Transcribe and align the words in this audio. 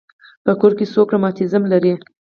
په 0.45 0.51
کور 0.59 0.73
کې 0.77 0.85
څوک 0.93 1.07
رماتیزم 1.15 1.63
لري. 1.73 1.93